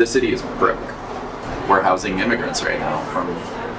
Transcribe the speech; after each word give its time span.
The 0.00 0.06
city 0.06 0.32
is 0.32 0.40
broke. 0.58 0.80
We're 1.68 1.82
housing 1.82 2.20
immigrants 2.20 2.64
right 2.64 2.80
now 2.80 3.04
from 3.12 3.26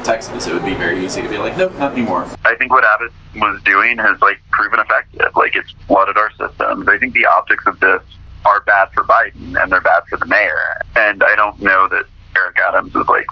Texas. 0.03 0.45
It 0.45 0.53
would 0.53 0.63
be 0.63 0.75
very 0.75 1.03
easy 1.03 1.23
to 1.23 1.27
be 1.27 1.39
like, 1.39 1.57
nope, 1.57 1.73
not 1.79 1.93
anymore. 1.93 2.27
I 2.45 2.53
think 2.53 2.71
what 2.71 2.85
Abbott 2.85 3.11
was 3.37 3.59
doing 3.63 3.97
has 3.97 4.21
like 4.21 4.39
proven 4.51 4.79
effective. 4.79 5.35
Like 5.35 5.55
it's 5.55 5.71
flooded 5.87 6.17
our 6.17 6.29
systems. 6.33 6.87
I 6.87 6.99
think 6.99 7.15
the 7.15 7.25
optics 7.25 7.65
of 7.65 7.79
this 7.79 8.03
are 8.45 8.61
bad 8.61 8.89
for 8.93 9.03
Biden 9.05 9.59
and 9.59 9.71
they're 9.71 9.81
bad 9.81 10.03
for 10.07 10.17
the 10.17 10.27
mayor. 10.27 10.59
And 10.95 11.23
I 11.23 11.35
don't 11.35 11.59
know 11.59 11.87
that 11.87 12.05
Eric 12.37 12.57
Adams 12.67 12.95
is 12.95 13.07
like 13.07 13.25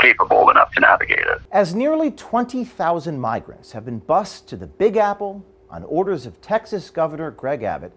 capable 0.00 0.50
enough 0.50 0.72
to 0.72 0.80
navigate 0.80 1.20
it. 1.20 1.40
As 1.52 1.72
nearly 1.72 2.10
20,000 2.10 3.20
migrants 3.20 3.70
have 3.70 3.84
been 3.84 4.00
bused 4.00 4.48
to 4.48 4.56
the 4.56 4.66
Big 4.66 4.96
Apple 4.96 5.46
on 5.70 5.84
orders 5.84 6.26
of 6.26 6.40
Texas 6.40 6.90
Governor 6.90 7.30
Greg 7.30 7.62
Abbott, 7.62 7.92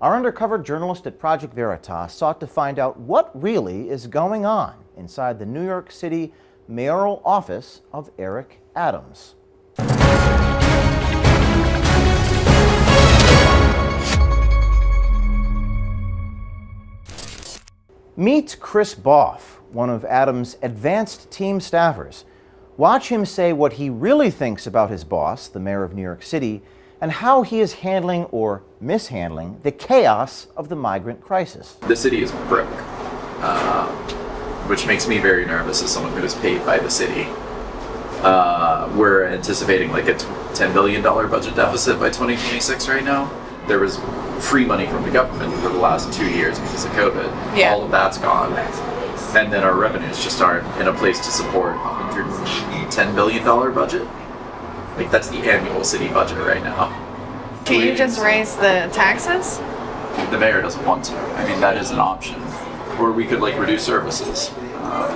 our 0.00 0.14
undercover 0.14 0.58
journalist 0.58 1.06
at 1.08 1.18
Project 1.18 1.54
Veritas 1.54 2.12
sought 2.12 2.38
to 2.40 2.46
find 2.46 2.78
out 2.78 2.98
what 3.00 3.30
really 3.40 3.90
is 3.90 4.06
going 4.06 4.46
on 4.46 4.74
inside 4.96 5.38
the 5.38 5.46
New 5.46 5.64
York 5.64 5.90
City 5.90 6.32
mayoral 6.68 7.20
office 7.24 7.80
of 7.92 8.10
Eric 8.16 8.60
Adams. 8.76 9.34
Meet 18.16 18.56
Chris 18.60 18.94
Baugh, 18.94 19.40
one 19.72 19.90
of 19.90 20.04
Adams' 20.04 20.56
advanced 20.62 21.30
team 21.30 21.58
staffers. 21.58 22.24
Watch 22.76 23.08
him 23.08 23.24
say 23.24 23.52
what 23.52 23.74
he 23.74 23.90
really 23.90 24.30
thinks 24.30 24.66
about 24.66 24.90
his 24.90 25.02
boss, 25.02 25.48
the 25.48 25.60
mayor 25.60 25.82
of 25.82 25.94
New 25.94 26.02
York 26.02 26.22
City, 26.22 26.62
and 27.00 27.12
how 27.12 27.42
he 27.42 27.60
is 27.60 27.74
handling 27.74 28.24
or 28.26 28.62
mishandling 28.80 29.60
the 29.62 29.72
chaos 29.72 30.48
of 30.56 30.68
the 30.68 30.76
migrant 30.76 31.20
crisis. 31.20 31.74
The 31.86 31.96
city 31.96 32.22
is 32.22 32.32
broke, 32.48 32.68
uh, 33.40 33.86
which 34.66 34.86
makes 34.86 35.06
me 35.06 35.18
very 35.18 35.44
nervous 35.46 35.82
as 35.82 35.92
someone 35.92 36.12
who 36.12 36.24
is 36.24 36.34
paid 36.36 36.64
by 36.64 36.78
the 36.78 36.90
city. 36.90 37.26
Uh, 38.22 38.92
we're 38.96 39.26
anticipating 39.26 39.92
like 39.92 40.08
a 40.08 40.14
$10 40.14 40.72
billion 40.72 41.02
budget 41.02 41.54
deficit 41.54 42.00
by 42.00 42.08
2026 42.08 42.88
right 42.88 43.04
now. 43.04 43.30
There 43.68 43.78
was 43.78 43.98
free 44.44 44.64
money 44.64 44.86
from 44.86 45.02
the 45.02 45.10
government 45.10 45.54
for 45.62 45.68
the 45.68 45.78
last 45.78 46.12
two 46.12 46.28
years 46.28 46.58
because 46.58 46.84
of 46.84 46.90
COVID. 46.92 47.56
Yeah. 47.56 47.72
All 47.72 47.84
of 47.84 47.90
that's 47.90 48.18
gone. 48.18 48.52
And 49.36 49.52
then 49.52 49.62
our 49.62 49.74
revenues 49.76 50.22
just 50.24 50.40
aren't 50.40 50.66
in 50.80 50.88
a 50.88 50.92
place 50.92 51.18
to 51.20 51.30
support 51.30 51.74
a 51.74 51.78
$110 51.78 53.14
billion 53.14 53.44
budget. 53.44 54.08
Like, 54.98 55.10
that's 55.10 55.28
the 55.28 55.38
annual 55.38 55.84
city 55.84 56.08
budget 56.08 56.38
right 56.38 56.62
now. 56.62 56.88
Can 57.64 57.80
you 57.80 57.94
just 57.94 58.20
raise 58.20 58.54
the 58.56 58.90
taxes? 58.92 59.58
The 60.30 60.38
mayor 60.38 60.60
doesn't 60.60 60.84
want 60.84 61.04
to. 61.06 61.16
I 61.16 61.46
mean, 61.48 61.60
that 61.60 61.76
is 61.76 61.90
an 61.92 62.00
option. 62.00 62.40
Or 62.98 63.12
we 63.12 63.24
could, 63.24 63.40
like, 63.40 63.56
reduce 63.58 63.84
services. 63.84 64.50
Uh, 64.78 65.12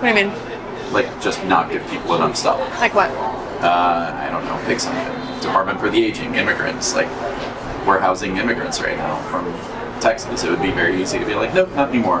What 0.00 0.02
do 0.02 0.20
you 0.20 0.26
mean? 0.26 0.92
like, 0.92 1.20
just 1.20 1.44
not 1.44 1.70
give 1.70 1.86
people 1.90 2.14
enough 2.14 2.34
stuff. 2.36 2.58
Like 2.80 2.94
what? 2.94 3.10
uh, 3.10 4.14
I 4.16 4.30
don't 4.30 4.44
know, 4.46 4.58
pick 4.66 4.80
something. 4.80 5.04
Department 5.40 5.78
for 5.80 5.90
the 5.90 6.02
Aging, 6.02 6.34
immigrants. 6.36 6.94
Like, 6.94 7.08
we're 7.86 7.98
housing 7.98 8.36
immigrants 8.38 8.80
right 8.80 8.96
now 8.96 9.20
from 9.30 9.44
Texas. 10.00 10.44
It 10.44 10.50
would 10.50 10.62
be 10.62 10.70
very 10.70 11.00
easy 11.02 11.18
to 11.18 11.26
be 11.26 11.34
like, 11.34 11.52
nope, 11.52 11.68
not 11.74 11.88
anymore. 11.90 12.20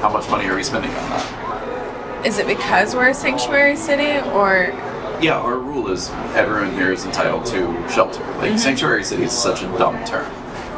How 0.00 0.10
much 0.10 0.28
money 0.30 0.46
are 0.46 0.54
we 0.54 0.62
spending 0.62 0.90
on 0.92 1.10
that? 1.10 2.22
Is 2.26 2.38
it 2.38 2.46
because 2.46 2.94
we're 2.94 3.08
a 3.08 3.14
sanctuary 3.14 3.76
city 3.76 4.18
or 4.30 4.72
Yeah, 5.22 5.38
our 5.38 5.58
rule 5.58 5.90
is 5.90 6.10
everyone 6.34 6.74
here 6.74 6.92
is 6.92 7.04
entitled 7.04 7.46
to 7.46 7.88
shelter. 7.88 8.20
Like, 8.20 8.50
mm-hmm. 8.50 8.56
sanctuary 8.58 9.04
city 9.04 9.24
is 9.24 9.32
such 9.32 9.62
a 9.62 9.66
dumb 9.78 10.04
term. 10.04 10.30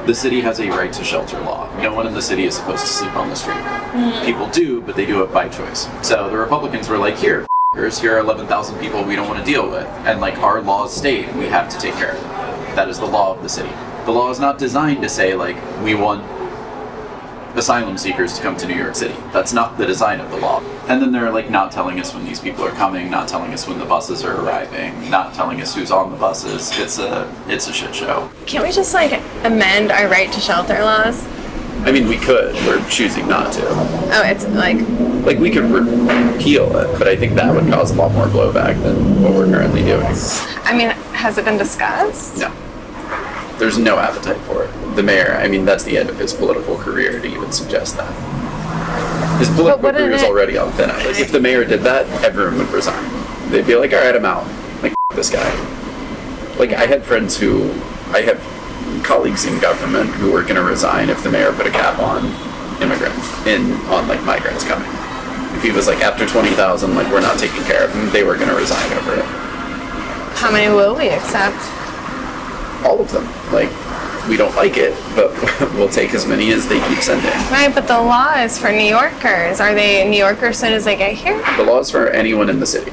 The 0.07 0.15
city 0.15 0.41
has 0.43 0.61
a 0.61 0.69
right 0.69 0.93
to 0.93 1.03
shelter 1.03 1.41
law. 1.41 1.69
No 1.81 1.93
one 1.93 2.07
in 2.07 2.15
the 2.15 2.23
city 2.23 2.45
is 2.45 2.55
supposed 2.57 2.83
to 2.83 2.89
sleep 2.89 3.17
on 3.17 3.29
the 3.29 3.35
street. 3.35 3.57
Mm. 3.57 4.25
People 4.25 4.49
do, 4.51 4.81
but 4.83 4.95
they 4.95 5.05
do 5.05 5.25
it 5.25 5.33
by 5.33 5.49
choice. 5.49 5.89
So 6.07 6.31
the 6.31 6.37
Republicans 6.37 6.89
were 6.89 6.97
like, 6.97 7.17
here, 7.17 7.45
f***ers, 7.75 7.99
here 7.99 8.15
are 8.15 8.21
11,000 8.21 8.79
people 8.79 9.03
we 9.03 9.17
don't 9.17 9.27
want 9.27 9.45
to 9.45 9.45
deal 9.45 9.69
with. 9.69 9.87
And 10.07 10.21
like 10.21 10.39
our 10.39 10.63
laws 10.63 10.95
state, 10.97 11.35
we 11.35 11.47
have 11.47 11.69
to 11.71 11.79
take 11.79 11.95
care 11.95 12.13
of 12.13 12.21
them. 12.21 12.77
That 12.77 12.89
is 12.89 13.01
the 13.01 13.07
law 13.07 13.35
of 13.35 13.43
the 13.43 13.49
city. 13.49 13.73
The 14.05 14.13
law 14.13 14.31
is 14.31 14.39
not 14.39 14.59
designed 14.59 15.03
to 15.03 15.09
say, 15.09 15.35
like, 15.35 15.57
we 15.83 15.97
want 15.97 16.23
asylum 17.57 17.97
seekers 17.97 18.35
to 18.35 18.43
come 18.43 18.57
to 18.59 18.67
New 18.67 18.75
York 18.77 18.95
City. 18.95 19.15
That's 19.33 19.53
not 19.53 19.79
the 19.79 19.87
design 19.87 20.21
of 20.21 20.31
the 20.31 20.37
law. 20.37 20.61
And 20.89 21.01
then 21.01 21.11
they're 21.11 21.31
like 21.31 21.51
not 21.51 21.73
telling 21.73 21.99
us 21.99 22.15
when 22.15 22.25
these 22.25 22.39
people 22.41 22.65
are 22.65 22.71
coming, 22.73 23.11
not 23.11 23.29
telling 23.29 23.53
us 23.53 23.67
when 23.67 23.79
the 23.79 23.85
buses 23.85 24.23
are 24.25 24.41
arriving, 24.41 25.11
not 25.11 25.35
telling 25.35 25.61
us 25.61 25.75
who's 25.75 25.91
on 25.91 26.11
the 26.11 26.17
buses. 26.17 26.71
It's 26.79 26.99
a 26.99 27.33
it's 27.49 27.69
a 27.69 27.73
shit 27.73 27.95
show. 27.95 28.31
can't 28.47 28.65
we 28.65 28.73
just 28.73 28.95
like 28.95 29.13
amend 29.45 29.91
our 29.91 30.09
right 30.09 30.31
to 30.33 30.41
shelter 30.41 30.81
laws? 30.81 31.27
I 31.85 31.93
mean, 31.93 32.09
we 32.09 32.17
could. 32.17 32.55
We're 32.67 32.85
choosing 32.89 33.29
not 33.29 33.53
to. 33.53 33.63
Oh, 33.69 34.23
it's 34.25 34.47
like 34.49 34.79
Like 35.25 35.39
we 35.39 35.51
could 35.51 35.65
repeal 35.65 36.77
it, 36.77 36.99
but 36.99 37.07
I 37.09 37.17
think 37.17 37.35
that 37.35 37.55
would 37.55 37.71
cause 37.73 37.91
a 37.91 37.95
lot 37.95 38.13
more 38.13 38.27
blowback 38.27 38.81
than 38.83 39.23
what 39.23 39.35
we're 39.35 39.47
currently 39.47 39.83
doing. 39.83 40.07
I 40.65 40.77
mean, 40.77 40.91
has 41.15 41.39
it 41.39 41.45
been 41.45 41.59
discussed? 41.59 42.39
No. 42.39 42.53
There's 43.59 43.79
no 43.79 43.99
appetite 43.99 44.41
for 44.43 44.65
it. 44.65 44.97
The 44.97 45.03
mayor, 45.03 45.35
I 45.41 45.49
mean, 45.49 45.65
that's 45.65 45.85
the 45.85 45.97
end 45.97 46.11
of 46.11 46.19
his 46.19 46.33
political 46.33 46.77
career 46.77 47.21
to 47.21 47.27
even 47.27 47.53
suggest 47.53 47.97
that. 47.97 48.13
His 49.39 49.49
political 49.51 49.91
career 49.91 50.13
is 50.13 50.23
already 50.23 50.59
on 50.59 50.73
thin 50.73 50.91
ice. 50.91 51.07
Like, 51.07 51.21
if 51.21 51.33
the 51.33 51.41
mayor 51.41 51.65
did 51.65 51.81
that, 51.83 52.07
everyone 52.23 52.59
would 52.59 52.71
resign. 52.71 53.03
They'd 53.51 53.67
be 53.67 53.77
like, 53.77 53.93
all 53.93 54.01
right, 54.01 54.15
I'm 54.15 54.25
out. 54.25 54.47
Like, 54.83 54.95
this 55.15 55.31
guy. 55.31 55.49
Like, 56.59 56.73
I 56.73 56.87
had 56.87 57.03
friends 57.03 57.37
who, 57.37 57.71
I 58.13 58.23
have 58.23 58.41
colleagues 59.05 59.45
in 59.47 59.59
government 59.61 60.11
who 60.11 60.33
were 60.33 60.43
going 60.43 60.57
to 60.57 60.63
resign 60.63 61.11
if 61.11 61.23
the 61.23 61.31
mayor 61.31 61.53
put 61.53 61.67
a 61.67 61.71
cap 61.71 61.99
on 61.99 62.27
immigrants, 62.83 63.47
in, 63.47 63.73
on, 63.89 64.09
like, 64.09 64.23
migrants 64.25 64.65
coming. 64.65 64.89
If 65.57 65.63
he 65.63 65.71
was 65.71 65.87
like, 65.87 66.03
after 66.03 66.27
20,000, 66.27 66.95
like, 66.95 67.11
we're 67.11 67.21
not 67.21 67.39
taking 67.39 67.63
care 67.65 67.85
of 67.85 67.93
them, 67.95 68.11
they 68.11 68.23
were 68.23 68.37
going 68.37 68.49
to 68.49 68.57
resign 68.57 68.93
over 68.99 69.15
it. 69.15 69.25
How 70.37 70.51
many 70.51 70.75
will 70.75 70.95
we 70.95 71.09
accept? 71.09 71.57
Of 73.15 73.25
them. 73.25 73.53
Like, 73.53 73.71
we 74.29 74.37
don't 74.37 74.55
like 74.57 74.77
it, 74.77 74.95
but 75.15 75.31
we'll 75.75 75.89
take 75.89 76.15
as 76.15 76.27
many 76.27 76.53
as 76.53 76.67
they 76.69 76.81
keep 76.89 76.99
sending. 76.99 77.31
Right, 77.51 77.73
but 77.75 77.87
the 77.87 78.01
law 78.01 78.35
is 78.35 78.59
for 78.59 78.71
New 78.73 78.85
Yorkers. 78.85 79.61
Are 79.61 79.75
they 79.75 80.09
New 80.09 80.17
Yorkers 80.19 80.51
as 80.57 80.59
soon 80.59 80.73
as 80.73 80.85
they 80.85 80.97
get 80.97 81.15
here? 81.15 81.39
The 81.57 81.63
law 81.63 81.79
is 81.79 81.91
for 81.91 82.09
anyone 82.09 82.51
in 82.51 82.59
the 82.61 82.67
city. 82.67 82.93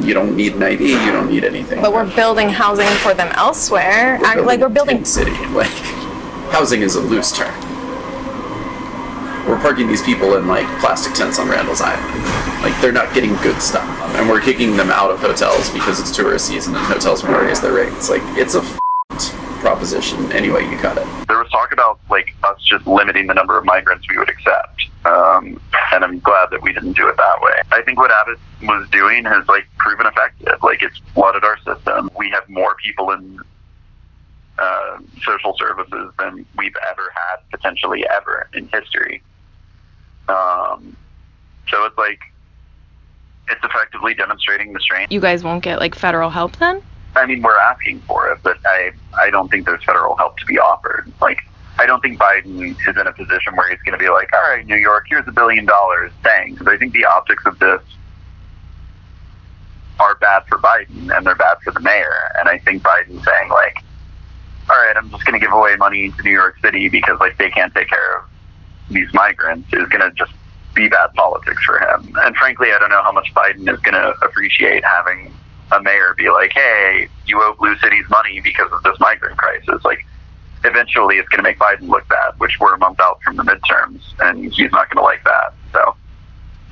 You 0.00 0.12
don't 0.12 0.36
need 0.36 0.54
an 0.54 0.62
ID, 0.62 0.88
you 0.90 1.12
don't 1.12 1.30
need 1.30 1.44
anything. 1.44 1.80
But 1.80 1.92
we're 1.92 2.12
building 2.14 2.48
housing 2.50 2.88
for 2.98 3.14
them 3.14 3.28
elsewhere. 3.34 4.18
Act 4.24 4.42
like 4.42 4.60
we're 4.60 4.68
building. 4.68 5.04
city. 5.04 5.30
Like, 5.52 5.68
housing 6.52 6.82
is 6.82 6.96
a 6.96 7.00
loose 7.00 7.32
term. 7.32 7.54
We're 9.48 9.60
parking 9.60 9.86
these 9.86 10.02
people 10.02 10.36
in 10.36 10.48
like 10.48 10.66
plastic 10.80 11.14
tents 11.14 11.38
on 11.38 11.48
Randall's 11.48 11.80
Island. 11.80 12.62
Like 12.62 12.78
they're 12.82 12.92
not 12.92 13.14
getting 13.14 13.34
good 13.36 13.62
stuff, 13.62 13.88
and 14.16 14.28
we're 14.28 14.40
kicking 14.40 14.76
them 14.76 14.90
out 14.90 15.10
of 15.12 15.20
hotels 15.20 15.70
because 15.70 16.00
it's 16.00 16.14
tourist 16.14 16.46
season 16.48 16.74
and 16.74 16.84
hotels 16.84 17.22
want 17.22 17.36
to 17.36 17.42
raise 17.46 17.60
their 17.60 17.72
rates. 17.72 18.10
Like 18.10 18.22
it's 18.36 18.54
a 18.56 18.78
f***ed 19.94 20.00
proposition 20.00 20.32
any 20.32 20.50
way 20.50 20.68
you 20.70 20.76
cut 20.78 20.98
it. 20.98 21.06
There 21.28 21.38
was 21.38 21.50
talk 21.50 21.72
about 21.72 22.00
like 22.10 22.34
us 22.44 22.60
just 22.62 22.86
limiting 22.86 23.26
the 23.26 23.34
number 23.34 23.58
of 23.58 23.64
migrants 23.64 24.06
we 24.08 24.18
would 24.18 24.28
accept, 24.28 24.82
um, 25.04 25.60
and 25.92 26.04
I'm 26.04 26.18
glad 26.20 26.50
that 26.50 26.62
we 26.62 26.72
didn't 26.72 26.94
do 26.94 27.08
it 27.08 27.16
that 27.16 27.40
way. 27.40 27.52
I 27.72 27.82
think 27.82 27.98
what 27.98 28.10
Abbott 28.10 28.38
was 28.62 28.88
doing 28.90 29.24
has 29.24 29.46
like 29.48 29.66
proven 29.78 30.06
effective. 30.06 30.62
Like 30.62 30.82
it's 30.82 30.98
flooded 31.14 31.44
our 31.44 31.58
system. 31.58 32.10
We 32.16 32.30
have 32.30 32.48
more 32.48 32.76
people 32.84 33.10
in 33.12 33.40
uh, 34.58 34.98
social 35.24 35.54
services 35.58 36.12
than 36.18 36.46
we've 36.56 36.76
ever 36.90 37.12
had, 37.14 37.36
potentially 37.50 38.06
ever 38.08 38.48
in 38.54 38.68
history. 38.68 39.22
Um, 40.28 40.96
so 41.68 41.84
it's 41.84 41.98
like 41.98 42.20
it's 43.48 43.62
effectively 43.62 44.14
demonstrating 44.14 44.72
the 44.72 44.80
strength. 44.80 45.12
You 45.12 45.20
guys 45.20 45.44
won't 45.44 45.62
get 45.62 45.78
like 45.78 45.94
federal 45.94 46.30
help 46.30 46.56
then? 46.56 46.82
I 47.16 47.26
mean, 47.26 47.42
we're 47.42 47.58
asking 47.58 48.00
for 48.00 48.30
it, 48.30 48.38
but 48.42 48.58
I 48.64 48.92
I 49.14 49.30
don't 49.30 49.50
think 49.50 49.66
there's 49.66 49.84
federal 49.84 50.16
help 50.16 50.38
to 50.38 50.46
be 50.46 50.58
offered. 50.58 51.12
Like, 51.20 51.40
I 51.78 51.86
don't 51.86 52.00
think 52.00 52.18
Biden 52.18 52.70
is 52.70 52.96
in 52.96 53.06
a 53.06 53.12
position 53.12 53.54
where 53.54 53.68
he's 53.70 53.80
going 53.80 53.98
to 53.98 54.02
be 54.02 54.10
like, 54.10 54.32
all 54.32 54.40
right, 54.40 54.66
New 54.66 54.76
York, 54.76 55.06
here's 55.08 55.26
a 55.28 55.32
billion 55.32 55.66
dollars, 55.66 56.12
thanks. 56.22 56.62
But 56.62 56.72
I 56.74 56.78
think 56.78 56.92
the 56.92 57.04
optics 57.04 57.44
of 57.46 57.58
this 57.58 57.82
are 59.98 60.14
bad 60.16 60.44
for 60.48 60.58
Biden 60.58 61.14
and 61.16 61.26
they're 61.26 61.34
bad 61.34 61.58
for 61.62 61.72
the 61.72 61.80
mayor. 61.80 62.32
And 62.38 62.48
I 62.48 62.58
think 62.58 62.82
Biden's 62.82 63.24
saying 63.24 63.50
like, 63.50 63.82
all 64.68 64.76
right, 64.76 64.96
I'm 64.96 65.10
just 65.10 65.24
going 65.24 65.38
to 65.38 65.44
give 65.44 65.52
away 65.52 65.76
money 65.76 66.10
to 66.10 66.22
New 66.22 66.32
York 66.32 66.56
City 66.62 66.88
because 66.88 67.18
like 67.20 67.38
they 67.38 67.50
can't 67.50 67.74
take 67.74 67.88
care 67.88 68.18
of 68.18 68.24
these 68.90 69.12
migrants 69.14 69.68
is 69.72 69.88
going 69.88 70.02
to 70.02 70.10
just 70.16 70.32
be 70.74 70.88
bad 70.88 71.12
politics 71.14 71.62
for 71.64 71.78
him. 71.78 72.12
And 72.18 72.36
frankly, 72.36 72.68
I 72.72 72.78
don't 72.78 72.90
know 72.90 73.02
how 73.02 73.12
much 73.12 73.32
Biden 73.34 73.72
is 73.72 73.80
going 73.80 73.94
to 73.94 74.14
appreciate 74.22 74.84
having 74.84 75.32
a 75.72 75.82
mayor 75.82 76.14
be 76.16 76.30
like, 76.30 76.52
"Hey, 76.52 77.08
you 77.26 77.40
owe 77.42 77.54
blue 77.58 77.76
cities 77.78 78.04
money 78.08 78.40
because 78.40 78.70
of 78.72 78.82
this 78.82 78.98
migrant 79.00 79.36
crisis." 79.36 79.84
Like, 79.84 80.06
eventually, 80.64 81.16
it's 81.18 81.28
going 81.28 81.38
to 81.38 81.48
make 81.48 81.58
Biden 81.58 81.88
look 81.88 82.06
bad, 82.08 82.32
which 82.38 82.58
we're 82.60 82.74
a 82.74 82.78
month 82.78 83.00
out 83.00 83.20
from 83.22 83.36
the 83.36 83.42
midterms, 83.42 84.00
and 84.20 84.52
he's 84.52 84.72
not 84.72 84.88
going 84.90 84.98
to 84.98 85.02
like 85.02 85.24
that. 85.24 85.54
So, 85.72 85.94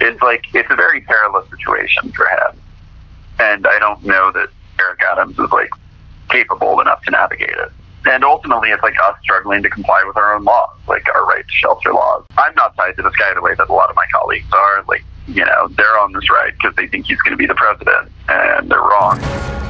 it's 0.01 0.21
like 0.23 0.47
it's 0.55 0.71
a 0.71 0.77
very 0.77 1.01
perilous 1.03 1.49
situation 1.51 2.13
for 2.13 2.27
him, 2.27 2.61
and 3.39 3.67
I 3.67 3.79
don't 3.79 4.05
know 4.05 4.31
that 4.33 4.49
Eric 4.81 5.01
Adams 5.11 5.39
is 5.39 5.51
like 5.53 5.71
capable 6.31 6.81
enough 6.81 7.03
to 7.03 7.11
navigate 7.11 7.51
it. 7.51 7.73
and 8.07 8.23
ultimately, 8.23 8.69
it's 8.71 8.83
like 8.83 8.97
us 9.03 9.17
struggling 9.23 9.63
to 9.63 9.71
comply 9.71 10.03
with 10.07 10.17
our 10.17 10.35
own 10.35 10.45
laws, 10.45 10.77
like 10.87 11.09
our 11.15 11.25
right 11.27 11.47
to 11.47 11.53
shelter 11.53 11.93
laws. 11.93 12.23
I'm 12.37 12.55
not 12.55 12.77
tied 12.77 12.97
to 12.97 13.03
this 13.03 13.15
guy 13.17 13.33
the 13.33 13.41
way 13.41 13.55
that 13.55 13.69
a 13.69 13.73
lot 13.73 13.89
of 13.89 13.97
my 13.97 14.05
colleagues 14.13 14.53
are. 14.53 14.85
Like, 14.87 15.05
you 15.27 15.45
know, 15.45 15.69
they're 15.69 15.99
on 16.01 16.13
this 16.13 16.29
ride 16.31 16.55
because 16.55 16.75
they 16.77 16.87
think 16.87 17.07
he's 17.07 17.21
going 17.23 17.33
to 17.33 17.37
be 17.37 17.47
the 17.47 17.55
president, 17.55 18.11
and 18.29 18.71
they're 18.71 18.79
wrong. 18.81 19.64